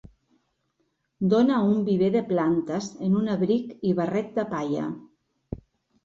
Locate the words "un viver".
1.73-2.07